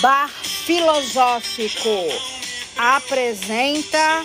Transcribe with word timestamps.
Bar 0.00 0.28
Filosófico 0.66 2.08
apresenta 2.76 4.24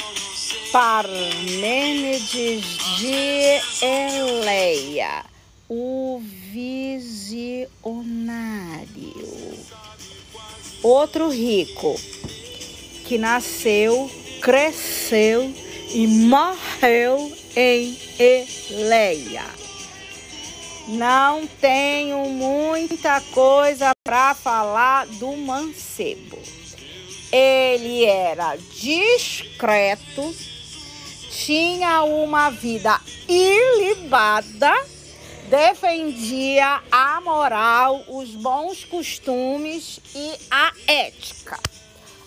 Parmênides 0.72 2.66
de 2.98 3.62
Eleia, 3.82 5.24
o 5.70 6.20
visionário. 6.52 7.68
Outro 10.82 11.30
rico 11.30 12.00
que 13.06 13.18
nasceu, 13.18 14.10
cresceu 14.42 15.54
e 15.94 16.08
morreu 16.08 17.32
em 17.56 17.98
Eleia. 18.20 19.67
Não 20.88 21.46
tenho 21.46 22.30
muita 22.30 23.20
coisa 23.34 23.92
para 24.06 24.34
falar 24.34 25.06
do 25.06 25.36
mancebo. 25.36 26.40
Ele 27.30 28.06
era 28.06 28.56
discreto, 28.56 30.34
tinha 31.30 32.04
uma 32.04 32.50
vida 32.50 33.02
ilibada, 33.28 34.74
defendia 35.50 36.82
a 36.90 37.20
moral, 37.20 38.06
os 38.08 38.30
bons 38.30 38.86
costumes 38.86 40.00
e 40.16 40.34
a 40.50 40.72
ética. 40.88 41.60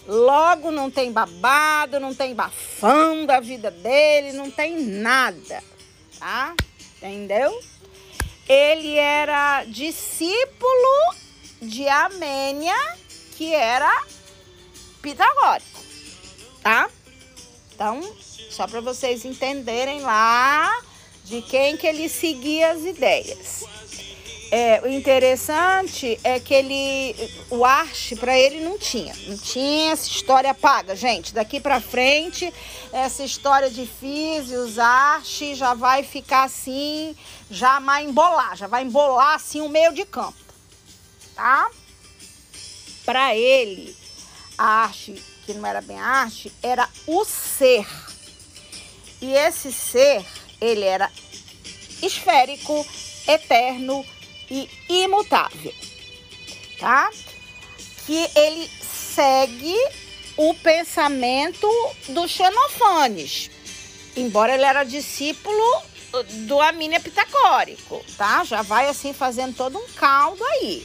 Logo, 0.06 0.70
não 0.70 0.90
tem 0.90 1.10
babado, 1.10 1.98
não 1.98 2.14
tem 2.14 2.34
bafão 2.34 3.24
da 3.24 3.40
vida 3.40 3.70
dele, 3.70 4.32
não 4.32 4.50
tem 4.50 4.82
nada, 4.82 5.62
tá? 6.18 6.54
Entendeu? 6.98 7.58
Ele 8.52 8.96
era 8.96 9.62
discípulo 9.62 11.14
de 11.62 11.86
Amênia, 11.88 12.74
que 13.36 13.54
era 13.54 14.04
pitagórico, 15.00 15.80
tá? 16.60 16.90
Então, 17.72 18.02
só 18.50 18.66
para 18.66 18.80
vocês 18.80 19.24
entenderem 19.24 20.00
lá 20.00 20.68
de 21.22 21.40
quem 21.42 21.76
que 21.76 21.86
ele 21.86 22.08
seguia 22.08 22.72
as 22.72 22.82
ideias. 22.82 23.64
É, 24.52 24.80
o 24.82 24.88
interessante 24.88 26.18
é 26.24 26.40
que 26.40 26.52
ele, 26.52 27.14
o 27.50 27.64
arte 27.64 28.16
para 28.16 28.36
ele 28.36 28.60
não 28.60 28.76
tinha, 28.76 29.14
não 29.28 29.38
tinha 29.38 29.92
essa 29.92 30.08
história 30.08 30.52
paga, 30.52 30.96
gente. 30.96 31.32
Daqui 31.32 31.60
para 31.60 31.80
frente, 31.80 32.52
essa 32.92 33.22
história 33.22 33.70
de 33.70 33.86
físios, 33.86 34.76
arte 34.76 35.54
já 35.54 35.74
vai 35.74 36.02
ficar 36.02 36.44
assim, 36.44 37.16
já 37.48 37.78
vai 37.78 38.04
embolar, 38.04 38.56
já 38.56 38.66
vai 38.66 38.82
embolar 38.82 39.36
assim 39.36 39.60
o 39.60 39.68
meio 39.68 39.92
de 39.92 40.04
campo, 40.04 40.38
tá? 41.36 41.70
Para 43.04 43.36
ele, 43.36 43.96
a 44.58 44.64
arte, 44.82 45.12
que 45.46 45.54
não 45.54 45.64
era 45.64 45.80
bem 45.80 45.98
arte, 46.00 46.52
era 46.60 46.88
o 47.06 47.24
ser. 47.24 47.86
E 49.22 49.32
esse 49.32 49.72
ser, 49.72 50.26
ele 50.60 50.84
era 50.84 51.08
esférico, 52.02 52.84
eterno, 53.28 54.04
e 54.50 54.68
imutável, 54.88 55.72
tá? 56.78 57.10
Que 58.06 58.28
ele 58.34 58.68
segue 58.80 59.76
o 60.36 60.54
pensamento 60.54 61.68
dos 62.08 62.30
Xenofanes, 62.30 63.50
embora 64.16 64.54
ele 64.54 64.64
era 64.64 64.84
discípulo 64.84 65.82
do 66.46 66.60
Amínia 66.60 66.98
Pitagórico, 66.98 68.04
tá? 68.16 68.42
Já 68.44 68.62
vai 68.62 68.88
assim 68.88 69.12
fazendo 69.12 69.54
todo 69.54 69.78
um 69.78 69.86
caldo 69.94 70.42
aí. 70.44 70.84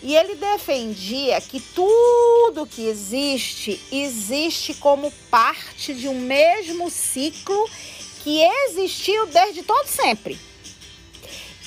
E 0.00 0.14
ele 0.14 0.36
defendia 0.36 1.40
que 1.40 1.58
tudo 1.58 2.66
que 2.66 2.86
existe 2.86 3.80
existe 3.90 4.74
como 4.74 5.10
parte 5.30 5.92
de 5.92 6.06
um 6.06 6.20
mesmo 6.20 6.88
ciclo 6.88 7.68
que 8.22 8.40
existiu 8.40 9.26
desde 9.26 9.62
todo 9.62 9.86
sempre 9.86 10.38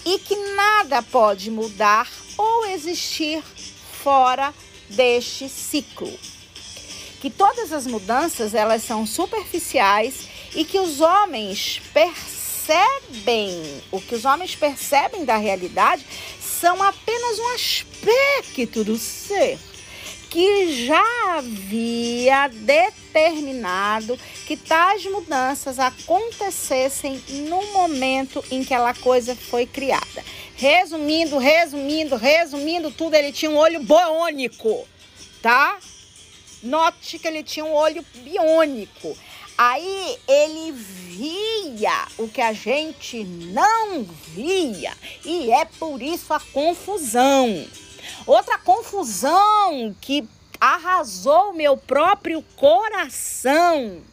e 0.05 0.19
que 0.19 0.35
nada 0.35 1.01
pode 1.01 1.51
mudar 1.51 2.09
ou 2.37 2.65
existir 2.65 3.43
fora 4.03 4.53
deste 4.89 5.47
ciclo. 5.47 6.11
Que 7.19 7.29
todas 7.29 7.71
as 7.71 7.85
mudanças 7.85 8.53
elas 8.53 8.83
são 8.83 9.05
superficiais 9.05 10.27
e 10.55 10.65
que 10.65 10.79
os 10.79 10.99
homens 11.01 11.81
percebem, 11.93 13.83
o 13.91 14.01
que 14.01 14.15
os 14.15 14.25
homens 14.25 14.55
percebem 14.55 15.23
da 15.23 15.37
realidade 15.37 16.05
são 16.41 16.81
apenas 16.81 17.39
um 17.39 17.53
aspecto 17.53 18.83
do 18.83 18.97
ser 18.97 19.59
que 20.31 20.85
já 20.85 21.03
havia 21.35 22.47
determinado 22.47 24.17
que 24.47 24.55
tais 24.55 25.05
mudanças 25.05 25.77
acontecessem 25.77 27.21
no 27.49 27.61
momento 27.73 28.41
em 28.49 28.63
que 28.63 28.73
aquela 28.73 28.93
coisa 28.93 29.35
foi 29.35 29.65
criada. 29.65 30.23
Resumindo, 30.55 31.37
resumindo, 31.37 32.15
resumindo 32.15 32.89
tudo, 32.91 33.15
ele 33.15 33.33
tinha 33.33 33.51
um 33.51 33.57
olho 33.57 33.81
biônico, 33.83 34.87
tá? 35.41 35.77
Note 36.63 37.19
que 37.19 37.27
ele 37.27 37.43
tinha 37.43 37.65
um 37.65 37.73
olho 37.73 38.05
biônico. 38.23 39.17
Aí 39.57 40.17
ele 40.29 40.71
via 40.71 42.07
o 42.17 42.29
que 42.29 42.39
a 42.39 42.53
gente 42.53 43.25
não 43.25 44.05
via, 44.33 44.93
e 45.25 45.51
é 45.51 45.65
por 45.65 46.01
isso 46.01 46.33
a 46.33 46.39
confusão. 46.39 47.67
Outra 48.25 48.57
confusão 48.57 49.95
que 49.99 50.27
arrasou 50.61 51.53
meu 51.53 51.75
próprio 51.75 52.43
coração 52.55 54.03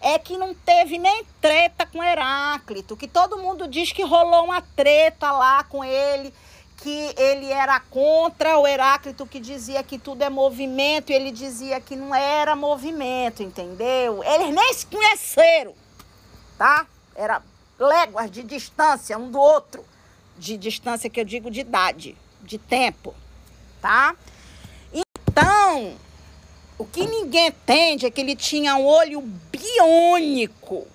é 0.00 0.16
que 0.16 0.36
não 0.36 0.54
teve 0.54 0.96
nem 0.96 1.24
treta 1.40 1.84
com 1.86 2.02
Heráclito, 2.02 2.96
que 2.96 3.08
todo 3.08 3.38
mundo 3.38 3.66
diz 3.66 3.92
que 3.92 4.02
rolou 4.02 4.44
uma 4.44 4.60
treta 4.60 5.30
lá 5.32 5.64
com 5.64 5.84
ele, 5.84 6.32
que 6.76 7.14
ele 7.16 7.46
era 7.50 7.78
contra 7.78 8.58
o 8.58 8.66
Heráclito, 8.66 9.26
que 9.26 9.40
dizia 9.40 9.82
que 9.82 9.98
tudo 9.98 10.22
é 10.22 10.30
movimento, 10.30 11.10
e 11.10 11.14
ele 11.14 11.30
dizia 11.30 11.80
que 11.80 11.96
não 11.96 12.14
era 12.14 12.56
movimento, 12.56 13.42
entendeu? 13.42 14.22
Eles 14.24 14.54
nem 14.54 14.74
se 14.74 14.86
conheceram, 14.86 15.74
tá? 16.58 16.86
Era 17.14 17.42
léguas 17.78 18.30
de 18.30 18.42
distância 18.42 19.18
um 19.18 19.30
do 19.30 19.38
outro, 19.38 19.84
de 20.36 20.56
distância 20.56 21.10
que 21.10 21.20
eu 21.20 21.24
digo 21.24 21.50
de 21.50 21.60
idade, 21.60 22.16
de 22.40 22.58
tempo 22.58 23.14
tá? 23.82 24.14
Então, 24.94 25.96
o 26.78 26.86
que 26.86 27.04
ninguém 27.04 27.48
entende 27.48 28.06
é 28.06 28.10
que 28.10 28.20
ele 28.20 28.36
tinha 28.36 28.76
um 28.76 28.86
olho 28.86 29.20
biônico. 29.20 30.86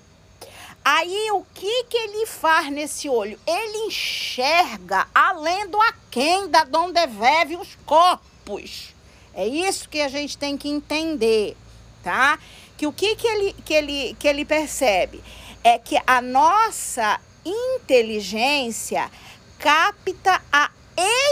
Aí 0.84 1.32
o 1.32 1.44
que 1.54 1.84
que 1.84 1.98
ele 1.98 2.26
faz 2.26 2.72
nesse 2.72 3.10
olho? 3.10 3.38
Ele 3.46 3.88
enxerga 3.88 5.06
além 5.14 5.68
do 5.68 5.80
aquém 5.82 6.48
da 6.48 6.66
onde 6.76 6.94
deve 6.94 7.58
os 7.58 7.78
corpos. 7.86 8.96
É 9.34 9.46
isso 9.46 9.90
que 9.90 10.00
a 10.00 10.08
gente 10.08 10.38
tem 10.38 10.58
que 10.58 10.70
entender, 10.70 11.58
tá? 12.02 12.40
Que 12.78 12.88
o 12.88 12.94
que 12.94 13.18
que 13.18 13.28
ele 13.28 13.54
que 13.66 13.74
ele 13.74 14.16
que 14.18 14.28
ele 14.28 14.46
percebe 14.46 15.22
é 15.62 15.78
que 15.78 16.00
a 16.08 16.22
nossa 16.22 17.20
inteligência 17.46 19.12
capta 19.60 20.42
a 20.52 20.72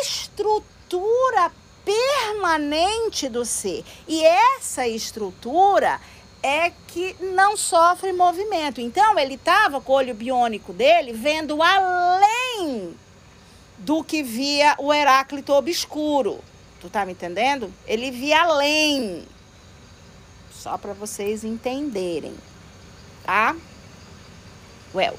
estrutura 0.02 0.75
estrutura 0.86 1.52
permanente 1.84 3.28
do 3.28 3.44
ser. 3.44 3.84
E 4.08 4.24
essa 4.24 4.88
estrutura 4.88 6.00
é 6.42 6.72
que 6.88 7.16
não 7.20 7.58
sofre 7.58 8.14
movimento. 8.14 8.80
Então, 8.80 9.18
ele 9.18 9.36
estava 9.36 9.82
com 9.82 9.92
o 9.92 9.96
olho 9.96 10.14
biônico 10.14 10.74
dele 10.74 11.12
vendo 11.12 11.62
além 11.62 12.96
do 13.80 14.04
que 14.04 14.24
via 14.24 14.76
o 14.78 14.94
Heráclito 14.94 15.54
obscuro. 15.54 16.40
Tu 16.80 16.90
tá 16.90 17.06
me 17.06 17.14
entendendo? 17.14 17.74
Ele 17.88 18.12
via 18.12 18.44
além. 18.44 19.28
Só 20.52 20.78
para 20.78 20.94
vocês 20.94 21.44
entenderem, 21.44 22.36
tá? 23.24 23.56
Well. 24.94 25.18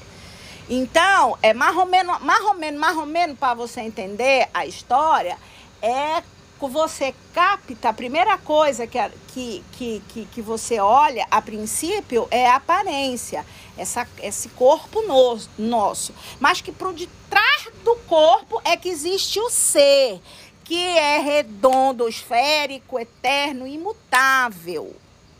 Então, 0.69 1.37
é 1.41 1.53
mais 1.53 1.75
ou 1.77 1.85
menos, 1.85 2.19
mais 2.19 2.43
ou 2.43 2.53
menos, 2.53 2.79
mais 2.79 2.97
ou 2.97 3.05
menos 3.05 3.39
para 3.39 3.53
você 3.53 3.81
entender 3.81 4.49
a 4.53 4.65
história 4.65 5.37
é 5.81 6.21
que 6.21 6.67
você 6.67 7.13
capta, 7.33 7.89
a 7.89 7.93
primeira 7.93 8.37
coisa 8.37 8.87
que, 8.87 8.99
que, 9.27 9.63
que, 10.09 10.25
que, 10.25 10.41
você 10.41 10.79
olha 10.79 11.27
a 11.29 11.41
princípio 11.41 12.27
é 12.31 12.47
a 12.47 12.55
aparência, 12.55 13.45
essa, 13.77 14.07
esse 14.21 14.49
corpo 14.49 15.01
no, 15.03 15.39
nosso. 15.57 16.13
Mas 16.39 16.59
que 16.59 16.71
por 16.71 16.93
detrás 16.93 17.67
do 17.83 17.95
corpo 18.07 18.59
é 18.65 18.75
que 18.75 18.89
existe 18.89 19.39
o 19.39 19.49
ser, 19.49 20.19
que 20.63 20.75
é 20.75 21.19
redondo, 21.19 22.09
esférico, 22.09 22.99
eterno, 22.99 23.67
imutável, 23.67 24.95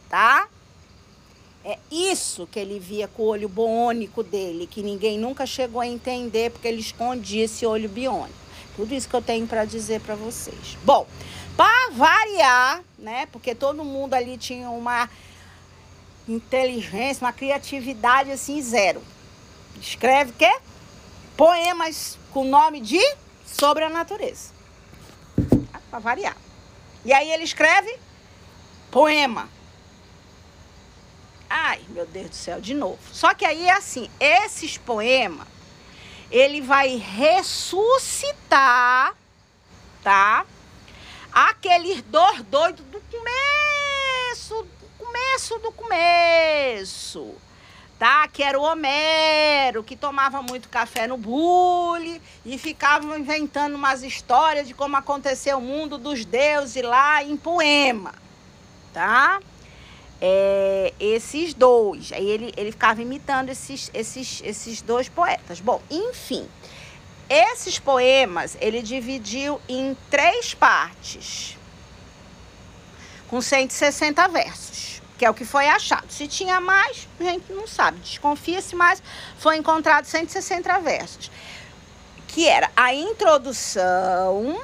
tá? 0.08 0.48
É 1.66 1.78
isso 1.92 2.48
que 2.48 2.60
ele 2.60 2.80
via 2.80 3.10
com 3.10 3.24
o 3.24 3.26
olho 3.26 3.50
biônico 3.50 4.24
dele, 4.24 4.68
que 4.68 4.82
ninguém 4.82 5.18
nunca 5.18 5.46
chegou 5.46 5.82
a 5.82 5.88
entender 5.88 6.52
porque 6.52 6.68
ele 6.68 6.80
escondia 6.80 7.44
esse 7.44 7.66
olho 7.66 7.90
biônico. 7.90 8.47
Tudo 8.78 8.94
isso 8.94 9.10
que 9.10 9.16
eu 9.16 9.22
tenho 9.22 9.46
para 9.46 9.66
dizer 9.66 10.00
para 10.00 10.16
vocês. 10.16 10.78
Bom, 10.86 11.06
para 11.58 11.90
variar, 11.90 12.84
né? 12.98 13.26
Porque 13.26 13.54
todo 13.54 13.84
mundo 13.84 14.14
ali 14.14 14.38
tinha 14.38 14.70
uma 14.70 15.10
inteligência, 16.30 17.26
uma 17.26 17.34
criatividade 17.34 18.32
assim 18.32 18.62
zero. 18.62 19.02
Escreve 19.82 20.32
que 20.34 20.60
poemas 21.36 22.18
com 22.32 22.44
nome 22.44 22.80
de 22.80 23.02
sobre 23.46 23.84
a 23.84 23.90
natureza. 23.90 24.52
Para 25.90 26.00
variar. 26.00 26.38
E 27.04 27.12
aí 27.12 27.32
ele 27.32 27.44
escreve 27.44 27.98
poema. 28.92 29.50
Ai, 31.50 31.82
meu 31.90 32.06
Deus 32.06 32.30
do 32.30 32.36
céu, 32.36 32.62
de 32.62 32.74
novo. 32.74 33.00
Só 33.12 33.34
que 33.34 33.46
aí 33.46 33.68
é 33.68 33.72
assim, 33.72 34.10
esses 34.20 34.78
poemas, 34.78 35.48
ele 36.32 36.62
vai 36.62 36.96
ressuscitar, 36.98 38.46
tá? 40.04 40.46
Aquele 41.32 42.02
dor 42.04 42.44
doido 42.44 42.84
do 42.84 43.02
começo, 43.02 44.64
do 44.64 44.88
começo 44.98 45.60
do 45.60 45.72
começo, 45.72 47.36
tá? 47.98 48.28
Que 48.28 48.44
era 48.44 48.60
o 48.60 48.64
Homero, 48.64 49.84
que 49.84 49.96
tomava 49.96 50.42
muito 50.42 50.68
café 50.70 51.08
no 51.08 51.18
bule 51.18 52.22
e 52.46 52.58
ficava 52.58 53.18
inventando 53.18 53.76
umas 53.76 54.04
histórias 54.04 54.68
de 54.68 54.74
como 54.74 54.98
aconteceu 54.98 55.60
o 55.60 55.62
mundo 55.62 55.98
dos 55.98 56.26
deuses 56.26 56.84
lá 56.84 57.24
em 57.24 57.38
poema, 57.38 58.14
tá? 58.94 59.40
É, 60.22 60.94
esses 61.00 61.54
dois. 61.54 62.12
Aí 62.12 62.28
ele, 62.28 62.54
ele 62.58 62.72
ficava 62.72 63.02
imitando 63.02 63.50
esses, 63.50 63.90
esses, 63.94 64.42
esses 64.44 64.82
dois 64.82 65.10
poetas. 65.10 65.60
Bom, 65.60 65.82
enfim, 65.90 66.48
esses 67.30 67.78
poemas 67.80 68.58
ele 68.60 68.82
dividiu 68.82 69.60
em 69.68 69.96
três 70.10 70.54
partes, 70.54 71.58
com 73.28 73.42
160 73.42 74.28
versos, 74.30 75.02
que 75.18 75.26
é 75.26 75.30
o 75.30 75.34
que 75.34 75.44
foi 75.44 75.68
achado. 75.68 76.10
Se 76.10 76.28
tinha 76.28 76.62
mais, 76.62 77.08
a 77.20 77.24
gente 77.24 77.52
não 77.52 77.68
sabe, 77.68 78.00
desconfia-se, 78.00 78.76
mas 78.76 79.04
foi 79.38 79.58
encontrado 79.58 80.06
160 80.06 80.80
versos. 80.80 81.30
Que 82.30 82.48
era 82.48 82.70
a 82.76 82.94
introdução 82.94 84.62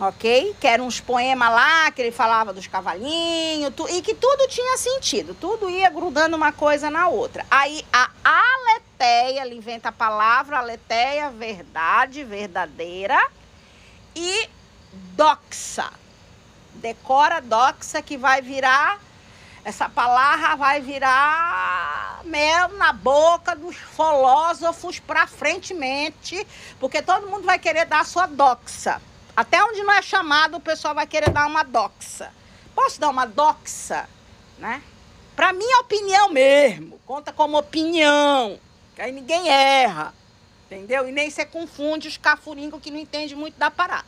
ok? 0.00 0.54
Que 0.60 0.66
eram 0.66 0.86
uns 0.86 1.00
poemas 1.00 1.50
lá 1.50 1.90
que 1.90 2.02
ele 2.02 2.12
falava 2.12 2.52
dos 2.52 2.66
cavalinhos 2.66 3.72
tu, 3.74 3.88
e 3.88 4.02
que 4.02 4.14
tudo 4.14 4.48
tinha 4.48 4.76
sentido, 4.76 5.34
tudo 5.34 5.70
ia 5.70 5.88
grudando 5.90 6.36
uma 6.36 6.52
coisa 6.52 6.90
na 6.90 7.08
outra. 7.08 7.44
Aí 7.50 7.84
a 7.92 8.10
aleteia, 8.24 9.42
ele 9.42 9.56
inventa 9.56 9.88
a 9.88 9.92
palavra 9.92 10.58
aleteia, 10.58 11.30
verdade, 11.30 12.24
verdadeira, 12.24 13.18
e 14.14 14.48
doxa. 14.92 15.90
Decora 16.74 17.40
doxa 17.40 18.02
que 18.02 18.16
vai 18.16 18.42
virar 18.42 19.00
essa 19.66 19.88
palavra 19.88 20.54
vai 20.54 20.80
virar 20.80 22.20
mel 22.22 22.68
na 22.74 22.92
boca 22.92 23.56
dos 23.56 23.74
filósofos 23.74 25.00
para 25.00 25.26
frentemente, 25.26 26.46
porque 26.78 27.02
todo 27.02 27.26
mundo 27.26 27.42
vai 27.42 27.58
querer 27.58 27.84
dar 27.84 28.06
sua 28.06 28.26
doxa. 28.26 29.02
Até 29.36 29.62
onde 29.62 29.82
não 29.82 29.92
é 29.92 30.00
chamado, 30.00 30.56
o 30.56 30.60
pessoal 30.60 30.94
vai 30.94 31.06
querer 31.06 31.30
dar 31.30 31.46
uma 31.46 31.62
doxa. 31.62 32.32
Posso 32.74 32.98
dar 32.98 33.10
uma 33.10 33.26
doxa, 33.26 34.08
né? 34.58 34.82
Para 35.36 35.52
minha 35.52 35.80
opinião 35.80 36.30
mesmo, 36.30 36.98
conta 37.04 37.30
como 37.30 37.58
opinião, 37.58 38.58
que 38.94 39.02
aí 39.02 39.12
ninguém 39.12 39.50
erra, 39.50 40.14
entendeu? 40.64 41.06
E 41.06 41.12
nem 41.12 41.30
você 41.30 41.44
confunde 41.44 42.08
os 42.08 42.16
cafuringos 42.16 42.80
que 42.80 42.90
não 42.90 42.98
entende 42.98 43.36
muito 43.36 43.58
da 43.58 43.70
parada. 43.70 44.06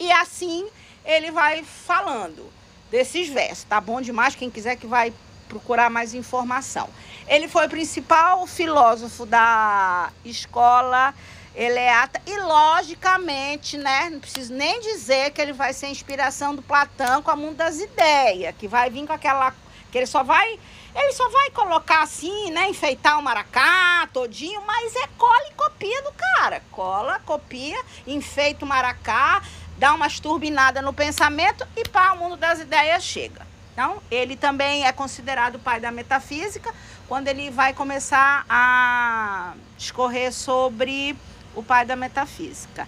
E 0.00 0.10
assim 0.10 0.68
ele 1.04 1.30
vai 1.30 1.62
falando 1.62 2.52
desses 2.90 3.28
versos. 3.28 3.62
Tá 3.64 3.80
bom 3.80 4.00
demais 4.00 4.34
quem 4.34 4.50
quiser 4.50 4.74
que 4.74 4.86
vai 4.86 5.12
procurar 5.48 5.88
mais 5.88 6.12
informação. 6.14 6.88
Ele 7.28 7.46
foi 7.46 7.66
o 7.66 7.70
principal 7.70 8.44
filósofo 8.48 9.24
da 9.24 10.10
escola 10.24 11.14
Eleata, 11.54 12.20
e 12.26 12.36
logicamente, 12.38 13.76
né, 13.76 14.08
não 14.10 14.20
preciso 14.20 14.54
nem 14.54 14.80
dizer 14.80 15.32
que 15.32 15.40
ele 15.40 15.52
vai 15.52 15.72
ser 15.72 15.88
inspiração 15.88 16.54
do 16.54 16.62
Platão 16.62 17.22
com 17.22 17.30
a 17.30 17.36
mundo 17.36 17.56
das 17.56 17.78
ideias, 17.80 18.54
que 18.56 18.68
vai 18.68 18.88
vir 18.88 19.06
com 19.06 19.12
aquela 19.12 19.52
que 19.90 19.98
ele 19.98 20.06
só 20.06 20.22
vai 20.22 20.58
ele 20.94 21.12
só 21.12 21.28
vai 21.28 21.50
colocar 21.50 22.02
assim, 22.02 22.50
né, 22.50 22.68
enfeitar 22.68 23.18
o 23.18 23.22
maracá 23.22 24.08
todinho, 24.12 24.60
mas 24.66 24.94
é 24.96 25.06
cola 25.16 25.48
e 25.48 25.54
copia 25.54 26.02
do 26.02 26.12
cara. 26.12 26.62
Cola, 26.72 27.20
copia, 27.20 27.80
enfeita 28.06 28.64
o 28.64 28.68
maracá, 28.68 29.40
dá 29.78 29.94
umas 29.94 30.18
turbinadas 30.18 30.82
no 30.82 30.92
pensamento 30.92 31.66
e 31.76 31.88
pá, 31.88 32.12
o 32.12 32.18
mundo 32.18 32.36
das 32.36 32.58
ideias 32.58 33.04
chega. 33.04 33.46
Então, 33.72 34.02
ele 34.10 34.36
também 34.36 34.84
é 34.84 34.92
considerado 34.92 35.54
o 35.54 35.58
pai 35.60 35.78
da 35.78 35.92
metafísica, 35.92 36.74
quando 37.08 37.28
ele 37.28 37.50
vai 37.50 37.72
começar 37.72 38.44
a 38.48 39.54
discorrer 39.76 40.32
sobre 40.32 41.16
o 41.54 41.62
pai 41.62 41.84
da 41.84 41.96
metafísica. 41.96 42.86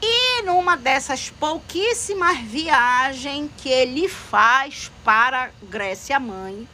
E 0.00 0.42
numa 0.42 0.76
dessas 0.76 1.30
pouquíssimas 1.30 2.38
viagens 2.38 3.50
que 3.56 3.68
ele 3.68 4.08
faz 4.08 4.90
para 5.04 5.50
Grécia 5.62 6.18
Mãe, 6.18 6.68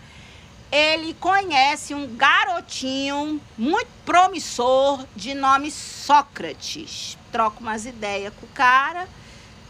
ele 0.73 1.15
conhece 1.15 1.95
um 1.95 2.17
garotinho 2.17 3.41
muito 3.57 3.89
promissor 4.05 5.05
de 5.15 5.35
nome 5.35 5.71
Sócrates. 5.71 7.19
Troca 7.31 7.61
umas 7.61 7.85
ideias 7.85 8.33
com 8.41 8.47
o 8.47 8.51
cara, 8.51 9.07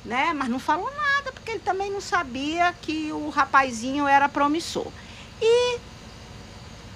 né? 0.05 0.33
Mas 0.33 0.49
não 0.49 0.61
falou 0.61 0.91
nada, 0.95 1.33
porque 1.33 1.53
ele 1.53 1.61
também 1.61 1.91
não 1.91 2.01
sabia 2.01 2.73
que 2.81 3.13
o 3.13 3.29
rapazinho 3.29 4.07
era 4.07 4.29
promissor. 4.29 4.87
E 5.43 5.79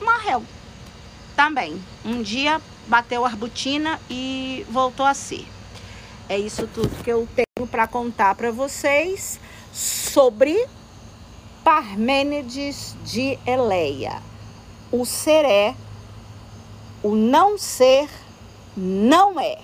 morreu 0.00 0.44
também. 1.36 1.82
Um 2.04 2.22
dia 2.22 2.60
bateu 2.86 3.24
a 3.24 3.28
arbutina 3.28 4.00
e 4.10 4.66
voltou 4.70 5.06
a 5.06 5.14
ser. 5.14 5.46
É 6.28 6.38
isso 6.38 6.66
tudo 6.66 7.02
que 7.02 7.10
eu 7.10 7.28
tenho 7.34 7.68
para 7.68 7.86
contar 7.86 8.34
para 8.34 8.50
vocês 8.50 9.38
sobre 9.72 10.66
Parmênides 11.64 12.96
de 13.04 13.38
Eleia. 13.46 14.22
O 14.90 15.04
ser 15.04 15.44
é, 15.44 15.74
o 17.02 17.14
não 17.14 17.56
ser 17.58 18.08
não 18.76 19.38
é. 19.40 19.58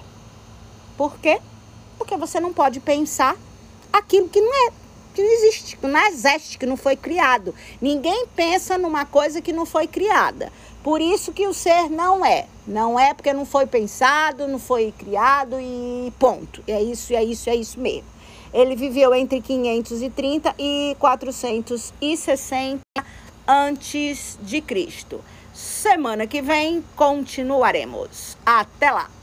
Por 0.97 1.19
quê? 1.19 1.41
Porque 1.97 2.17
você 2.17 2.41
não 2.41 2.53
pode 2.53 2.81
pensar 2.81 3.37
aquilo 3.93 4.29
que 4.29 4.41
não 4.41 4.69
é, 4.69 4.73
que 5.19 5.23
não 5.23 5.33
existe, 5.33 5.79
não 5.83 6.07
existe, 6.07 6.59
que 6.59 6.67
não 6.67 6.77
foi 6.77 6.95
criado. 6.95 7.53
Ninguém 7.81 8.27
pensa 8.37 8.79
numa 8.79 9.05
coisa 9.05 9.43
que 9.43 9.53
não 9.53 9.67
foi 9.67 9.89
criada. 9.89 10.53
Por 10.83 11.01
isso 11.01 11.33
que 11.33 11.45
o 11.47 11.53
ser 11.53 11.91
não 11.91 12.25
é. 12.25 12.47
Não 12.65 12.99
é 12.99 13.13
porque 13.13 13.33
não 13.33 13.45
foi 13.45 13.67
pensado, 13.67 14.47
não 14.47 14.61
foi 14.61 14.95
criado 14.97 15.57
e 15.61 16.13
ponto. 16.21 16.63
É 16.69 16.81
isso, 16.81 17.13
é 17.13 17.25
isso, 17.25 17.51
é 17.51 17.57
isso 17.57 17.81
mesmo. 17.81 18.07
Ele 18.55 18.77
viveu 18.77 19.13
entre 19.13 19.41
530 19.41 20.55
e 20.57 20.97
460 21.01 22.81
antes 23.47 24.39
de 24.41 24.61
Cristo. 24.61 25.21
Semana 25.53 26.29
que 26.29 26.41
vem 26.41 26.85
continuaremos. 26.95 28.39
Até 28.47 28.93
lá. 28.93 29.18